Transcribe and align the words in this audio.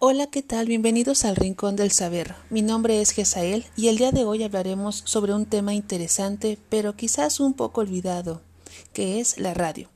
Hola, 0.00 0.28
¿qué 0.28 0.44
tal? 0.44 0.68
Bienvenidos 0.68 1.24
al 1.24 1.34
Rincón 1.34 1.74
del 1.74 1.90
Saber. 1.90 2.36
Mi 2.50 2.62
nombre 2.62 3.00
es 3.00 3.10
Gesael 3.10 3.64
y 3.74 3.88
el 3.88 3.98
día 3.98 4.12
de 4.12 4.24
hoy 4.24 4.44
hablaremos 4.44 5.02
sobre 5.04 5.34
un 5.34 5.44
tema 5.44 5.74
interesante, 5.74 6.56
pero 6.68 6.94
quizás 6.94 7.40
un 7.40 7.52
poco 7.52 7.80
olvidado, 7.80 8.40
que 8.92 9.18
es 9.18 9.38
la 9.38 9.54
radio. 9.54 9.88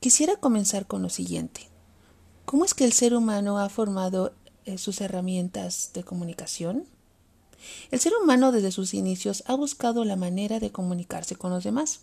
Quisiera 0.00 0.36
comenzar 0.36 0.86
con 0.86 1.02
lo 1.02 1.10
siguiente. 1.10 1.68
¿Cómo 2.46 2.64
es 2.64 2.72
que 2.72 2.86
el 2.86 2.94
ser 2.94 3.12
humano 3.12 3.58
ha 3.58 3.68
formado 3.68 4.32
eh, 4.64 4.78
sus 4.78 5.02
herramientas 5.02 5.90
de 5.92 6.02
comunicación? 6.02 6.86
El 7.90 8.00
ser 8.00 8.14
humano 8.14 8.52
desde 8.52 8.72
sus 8.72 8.94
inicios 8.94 9.44
ha 9.46 9.54
buscado 9.54 10.06
la 10.06 10.16
manera 10.16 10.60
de 10.60 10.72
comunicarse 10.72 11.36
con 11.36 11.50
los 11.50 11.62
demás. 11.62 12.00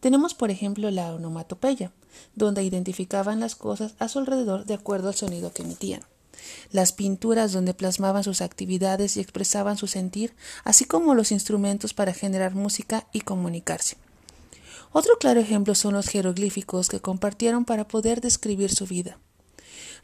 Tenemos, 0.00 0.34
por 0.34 0.50
ejemplo, 0.50 0.90
la 0.90 1.14
onomatopeya, 1.14 1.92
donde 2.34 2.62
identificaban 2.62 3.40
las 3.40 3.56
cosas 3.56 3.94
a 3.98 4.08
su 4.08 4.18
alrededor 4.18 4.66
de 4.66 4.74
acuerdo 4.74 5.08
al 5.08 5.14
sonido 5.14 5.50
que 5.54 5.62
emitían 5.62 6.02
las 6.70 6.92
pinturas 6.92 7.52
donde 7.52 7.74
plasmaban 7.74 8.24
sus 8.24 8.40
actividades 8.40 9.16
y 9.16 9.20
expresaban 9.20 9.76
su 9.76 9.86
sentir, 9.86 10.34
así 10.64 10.84
como 10.84 11.14
los 11.14 11.32
instrumentos 11.32 11.94
para 11.94 12.14
generar 12.14 12.54
música 12.54 13.06
y 13.12 13.20
comunicarse. 13.20 13.96
Otro 14.92 15.16
claro 15.18 15.40
ejemplo 15.40 15.74
son 15.74 15.94
los 15.94 16.08
jeroglíficos 16.08 16.88
que 16.88 17.00
compartieron 17.00 17.64
para 17.64 17.88
poder 17.88 18.20
describir 18.20 18.74
su 18.74 18.86
vida. 18.86 19.18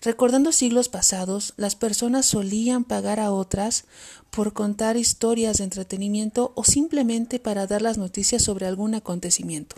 Recordando 0.01 0.53
siglos 0.53 0.89
pasados, 0.89 1.55
las 1.57 1.75
personas 1.75 2.25
solían 2.25 2.85
pagar 2.85 3.19
a 3.19 3.33
otras 3.33 3.85
por 4.31 4.53
contar 4.53 4.97
historias 4.97 5.59
de 5.59 5.65
entretenimiento 5.65 6.53
o 6.55 6.65
simplemente 6.65 7.41
para 7.41 7.67
dar 7.67 7.83
las 7.83 7.99
noticias 7.99 8.43
sobre 8.43 8.67
algún 8.67 8.95
acontecimiento. 8.95 9.77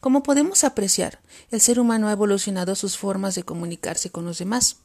Como 0.00 0.22
podemos 0.22 0.64
apreciar, 0.64 1.20
el 1.50 1.60
ser 1.60 1.78
humano 1.78 2.08
ha 2.08 2.12
evolucionado 2.12 2.74
sus 2.74 2.96
formas 2.96 3.34
de 3.34 3.42
comunicarse 3.42 4.10
con 4.10 4.24
los 4.24 4.38
demás. 4.38 4.78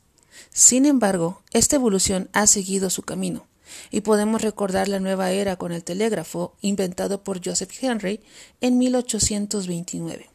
Sin 0.51 0.85
embargo, 0.85 1.41
esta 1.51 1.75
evolución 1.75 2.29
ha 2.33 2.47
seguido 2.47 2.89
su 2.89 3.03
camino, 3.03 3.47
y 3.91 4.01
podemos 4.01 4.41
recordar 4.41 4.87
la 4.87 4.99
nueva 4.99 5.31
era 5.31 5.55
con 5.55 5.71
el 5.71 5.83
telégrafo 5.83 6.55
inventado 6.61 7.23
por 7.23 7.43
Joseph 7.43 7.71
Henry 7.81 8.21
en 8.61 8.77
1829 8.77 10.29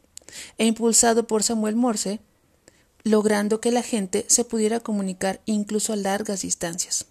e 0.59 0.67
impulsado 0.67 1.27
por 1.27 1.43
Samuel 1.43 1.77
Morse, 1.77 2.21
logrando 3.05 3.61
que 3.61 3.73
la 3.73 3.83
gente 3.83 4.27
se 4.29 4.45
pudiera 4.45 4.81
comunicar 4.81 5.41
incluso 5.47 5.93
a 5.93 5.97
largas 5.97 6.43
distancias. 6.43 7.07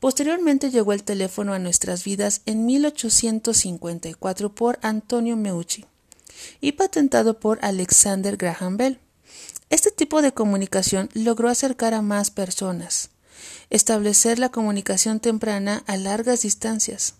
Posteriormente 0.00 0.70
llegó 0.70 0.92
el 0.92 1.04
teléfono 1.04 1.52
a 1.52 1.58
nuestras 1.58 2.02
vidas 2.02 2.42
en 2.46 2.66
1854 2.66 4.54
por 4.54 4.78
Antonio 4.82 5.36
Meucci 5.36 5.84
y 6.60 6.72
patentado 6.72 7.38
por 7.38 7.58
Alexander 7.62 8.36
Graham 8.36 8.76
Bell. 8.76 8.98
Este 9.72 9.90
tipo 9.90 10.20
de 10.20 10.34
comunicación 10.34 11.08
logró 11.14 11.48
acercar 11.48 11.94
a 11.94 12.02
más 12.02 12.30
personas, 12.30 13.08
establecer 13.70 14.38
la 14.38 14.50
comunicación 14.50 15.18
temprana 15.18 15.82
a 15.86 15.96
largas 15.96 16.42
distancias, 16.42 17.14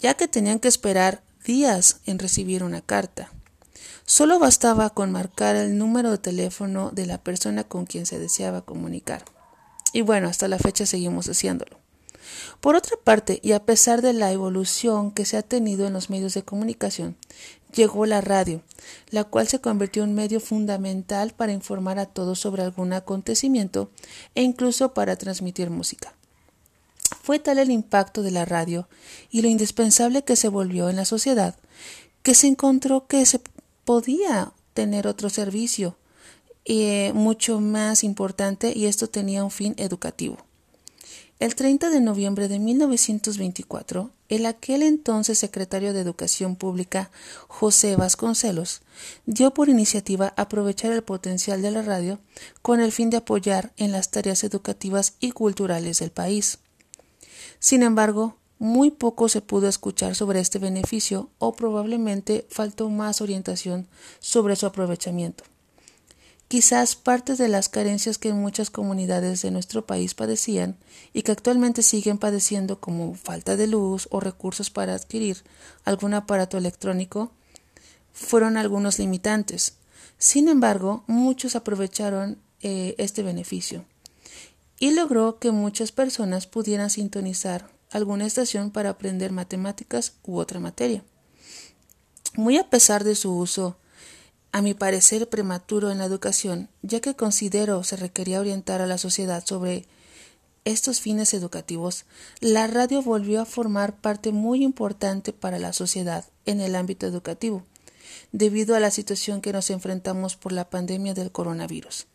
ya 0.00 0.14
que 0.14 0.26
tenían 0.26 0.58
que 0.58 0.66
esperar 0.66 1.22
días 1.44 2.00
en 2.06 2.18
recibir 2.18 2.64
una 2.64 2.80
carta. 2.80 3.30
Solo 4.04 4.40
bastaba 4.40 4.90
con 4.90 5.12
marcar 5.12 5.54
el 5.54 5.78
número 5.78 6.10
de 6.10 6.18
teléfono 6.18 6.90
de 6.90 7.06
la 7.06 7.22
persona 7.22 7.62
con 7.62 7.86
quien 7.86 8.06
se 8.06 8.18
deseaba 8.18 8.62
comunicar. 8.62 9.24
Y 9.92 10.00
bueno, 10.00 10.26
hasta 10.26 10.48
la 10.48 10.58
fecha 10.58 10.84
seguimos 10.84 11.28
haciéndolo. 11.28 11.78
Por 12.60 12.74
otra 12.74 12.96
parte, 12.96 13.38
y 13.40 13.52
a 13.52 13.64
pesar 13.64 14.02
de 14.02 14.14
la 14.14 14.32
evolución 14.32 15.12
que 15.12 15.26
se 15.26 15.36
ha 15.36 15.42
tenido 15.42 15.86
en 15.86 15.92
los 15.92 16.10
medios 16.10 16.34
de 16.34 16.42
comunicación, 16.42 17.16
llegó 17.74 18.06
la 18.06 18.20
radio, 18.20 18.62
la 19.10 19.24
cual 19.24 19.48
se 19.48 19.60
convirtió 19.60 20.04
en 20.04 20.10
un 20.10 20.14
medio 20.14 20.40
fundamental 20.40 21.32
para 21.32 21.52
informar 21.52 21.98
a 21.98 22.06
todos 22.06 22.38
sobre 22.38 22.62
algún 22.62 22.92
acontecimiento 22.92 23.90
e 24.34 24.42
incluso 24.42 24.94
para 24.94 25.16
transmitir 25.16 25.70
música. 25.70 26.14
Fue 27.22 27.38
tal 27.38 27.58
el 27.58 27.70
impacto 27.70 28.22
de 28.22 28.30
la 28.30 28.44
radio 28.44 28.88
y 29.30 29.42
lo 29.42 29.48
indispensable 29.48 30.24
que 30.24 30.36
se 30.36 30.48
volvió 30.48 30.88
en 30.88 30.96
la 30.96 31.04
sociedad 31.04 31.56
que 32.24 32.34
se 32.34 32.46
encontró 32.46 33.06
que 33.06 33.24
se 33.26 33.38
podía 33.84 34.52
tener 34.72 35.06
otro 35.06 35.28
servicio 35.28 35.96
eh, 36.64 37.12
mucho 37.14 37.60
más 37.60 38.02
importante 38.02 38.72
y 38.74 38.86
esto 38.86 39.08
tenía 39.08 39.44
un 39.44 39.50
fin 39.50 39.74
educativo. 39.76 40.38
El 41.44 41.56
30 41.56 41.90
de 41.90 42.00
noviembre 42.00 42.48
de 42.48 42.58
1924, 42.58 44.10
el 44.30 44.46
aquel 44.46 44.82
entonces 44.82 45.36
secretario 45.36 45.92
de 45.92 46.00
Educación 46.00 46.56
Pública, 46.56 47.10
José 47.48 47.96
Vasconcelos, 47.96 48.80
dio 49.26 49.52
por 49.52 49.68
iniciativa 49.68 50.32
aprovechar 50.38 50.90
el 50.92 51.02
potencial 51.02 51.60
de 51.60 51.70
la 51.70 51.82
radio 51.82 52.18
con 52.62 52.80
el 52.80 52.92
fin 52.92 53.10
de 53.10 53.18
apoyar 53.18 53.74
en 53.76 53.92
las 53.92 54.10
tareas 54.10 54.42
educativas 54.42 55.16
y 55.20 55.32
culturales 55.32 55.98
del 55.98 56.12
país. 56.12 56.60
Sin 57.58 57.82
embargo, 57.82 58.38
muy 58.58 58.90
poco 58.90 59.28
se 59.28 59.42
pudo 59.42 59.68
escuchar 59.68 60.14
sobre 60.14 60.40
este 60.40 60.58
beneficio 60.58 61.28
o 61.38 61.54
probablemente 61.54 62.46
faltó 62.48 62.88
más 62.88 63.20
orientación 63.20 63.86
sobre 64.18 64.56
su 64.56 64.64
aprovechamiento. 64.64 65.44
Quizás 66.48 66.94
parte 66.94 67.36
de 67.36 67.48
las 67.48 67.68
carencias 67.68 68.18
que 68.18 68.32
muchas 68.32 68.70
comunidades 68.70 69.42
de 69.42 69.50
nuestro 69.50 69.86
país 69.86 70.14
padecían 70.14 70.76
y 71.12 71.22
que 71.22 71.32
actualmente 71.32 71.82
siguen 71.82 72.18
padeciendo 72.18 72.80
como 72.80 73.14
falta 73.14 73.56
de 73.56 73.66
luz 73.66 74.08
o 74.10 74.20
recursos 74.20 74.70
para 74.70 74.94
adquirir 74.94 75.42
algún 75.84 76.14
aparato 76.14 76.58
electrónico 76.58 77.32
fueron 78.12 78.56
algunos 78.56 78.98
limitantes. 78.98 79.74
Sin 80.18 80.48
embargo, 80.48 81.02
muchos 81.06 81.56
aprovecharon 81.56 82.38
eh, 82.62 82.94
este 82.98 83.22
beneficio 83.22 83.84
y 84.78 84.92
logró 84.92 85.38
que 85.38 85.50
muchas 85.50 85.92
personas 85.92 86.46
pudieran 86.46 86.90
sintonizar 86.90 87.68
alguna 87.90 88.26
estación 88.26 88.70
para 88.70 88.90
aprender 88.90 89.32
matemáticas 89.32 90.14
u 90.24 90.38
otra 90.38 90.60
materia. 90.60 91.04
Muy 92.36 92.58
a 92.58 92.68
pesar 92.68 93.04
de 93.04 93.14
su 93.14 93.36
uso 93.36 93.76
a 94.54 94.62
mi 94.62 94.72
parecer 94.72 95.28
prematuro 95.28 95.90
en 95.90 95.98
la 95.98 96.04
educación, 96.04 96.68
ya 96.82 97.00
que 97.00 97.16
considero 97.16 97.82
se 97.82 97.96
requería 97.96 98.38
orientar 98.38 98.80
a 98.80 98.86
la 98.86 98.98
sociedad 98.98 99.44
sobre 99.44 99.84
estos 100.64 101.00
fines 101.00 101.34
educativos, 101.34 102.04
la 102.38 102.68
radio 102.68 103.02
volvió 103.02 103.40
a 103.40 103.46
formar 103.46 103.96
parte 103.96 104.30
muy 104.30 104.62
importante 104.62 105.32
para 105.32 105.58
la 105.58 105.72
sociedad 105.72 106.24
en 106.46 106.60
el 106.60 106.76
ámbito 106.76 107.04
educativo, 107.04 107.64
debido 108.30 108.76
a 108.76 108.80
la 108.80 108.92
situación 108.92 109.40
que 109.40 109.52
nos 109.52 109.70
enfrentamos 109.70 110.36
por 110.36 110.52
la 110.52 110.70
pandemia 110.70 111.14
del 111.14 111.32
coronavirus, 111.32 112.06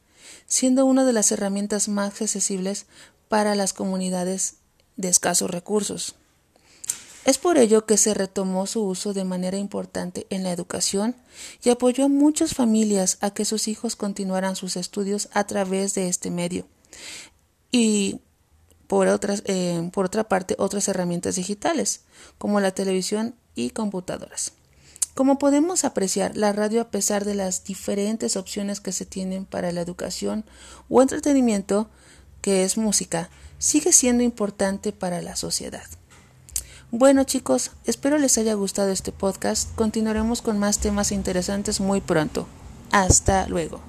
siendo 0.48 0.86
una 0.86 1.04
de 1.04 1.12
las 1.12 1.34
herramientas 1.34 1.90
más 1.90 2.22
accesibles 2.22 2.86
para 3.28 3.54
las 3.54 3.74
comunidades 3.74 4.54
de 4.96 5.10
escasos 5.10 5.52
recursos. 5.52 6.16
Es 7.26 7.38
por 7.38 7.58
ello 7.58 7.86
que 7.86 7.98
se 7.98 8.14
retomó 8.14 8.66
su 8.66 8.84
uso 8.84 9.14
de 9.14 9.26
manera 9.26 9.58
importante 9.58 10.26
en 10.30 10.44
la 10.44 10.52
educación 10.52 11.16
y 11.64 11.70
apoyó 11.70 12.06
a 12.06 12.10
muchas 12.10 12.54
familias 12.54 13.18
a 13.22 13.32
que 13.32 13.46
sus 13.46 13.68
hijos 13.68 13.96
continuaran 13.96 14.56
sus 14.56 14.78
estudios 14.78 15.30
a 15.34 15.46
través 15.46 15.94
de 15.96 16.08
este 16.08 16.32
medio. 16.32 16.66
Y 17.72 18.22
eh, 18.92 19.90
por 19.92 20.06
otra 20.06 20.24
parte, 20.28 20.56
otras 20.58 20.88
herramientas 20.88 21.36
digitales, 21.36 22.02
como 22.38 22.60
la 22.60 22.72
televisión 22.72 23.36
y 23.54 23.70
computadoras. 23.70 24.54
Como 25.14 25.38
podemos 25.38 25.84
apreciar, 25.84 26.38
la 26.38 26.54
radio, 26.54 26.82
a 26.82 26.90
pesar 26.90 27.26
de 27.26 27.36
las 27.36 27.66
diferentes 27.66 28.38
opciones 28.38 28.80
que 28.80 28.92
se 28.92 29.06
tienen 29.06 29.46
para 29.46 29.72
la 29.72 29.82
educación 29.82 30.46
o 30.88 31.02
entretenimiento, 31.02 31.90
que 32.42 32.64
es 32.64 32.78
música, 32.78 33.30
sigue 33.58 33.92
siendo 33.92 34.24
importante 34.24 34.94
para 34.94 35.22
la 35.22 35.36
sociedad. 35.36 35.86
Bueno 36.92 37.24
chicos, 37.24 37.70
espero 37.86 38.18
les 38.18 38.40
haya 38.40 38.56
gustado 38.56 38.90
este 38.90 39.12
podcast. 39.12 39.76
Continuaremos 39.76 40.42
con 40.42 40.58
más 40.58 40.80
temas 40.80 41.12
interesantes 41.12 41.80
muy 41.80 42.02
pronto. 42.02 42.48
Hasta 42.92 43.48
luego. 43.48 43.80